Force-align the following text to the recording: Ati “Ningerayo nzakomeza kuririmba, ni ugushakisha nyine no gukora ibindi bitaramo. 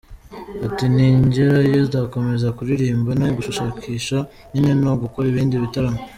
Ati 0.65 0.85
“Ningerayo 0.93 1.79
nzakomeza 1.87 2.47
kuririmba, 2.57 3.09
ni 3.17 3.25
ugushakisha 3.31 4.17
nyine 4.51 4.71
no 4.83 4.91
gukora 5.01 5.25
ibindi 5.31 5.55
bitaramo. 5.63 5.99